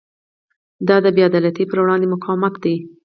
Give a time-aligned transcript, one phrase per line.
[0.87, 2.75] دا د بې عدالتۍ پر وړاندې مقاومت دی.